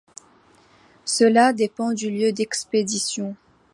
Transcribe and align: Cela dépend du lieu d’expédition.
Cela 1.05 1.53
dépend 1.53 1.93
du 1.93 2.09
lieu 2.09 2.31
d’expédition. 2.31 3.35